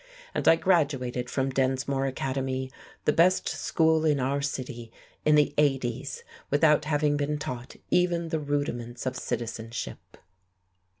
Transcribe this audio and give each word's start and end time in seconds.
And 0.33 0.47
I 0.47 0.55
graduated 0.55 1.29
from 1.29 1.51
Densmore 1.51 2.07
Academy, 2.07 2.71
the 3.05 3.13
best 3.13 3.47
school 3.47 4.03
in 4.03 4.19
our 4.19 4.41
city, 4.41 4.91
in 5.25 5.35
the 5.35 5.53
80's, 5.59 6.23
without 6.49 6.85
having 6.85 7.17
been 7.17 7.37
taught 7.37 7.75
even 7.91 8.29
the 8.29 8.39
rudiments 8.39 9.05
of 9.05 9.15
citizenship. 9.15 10.17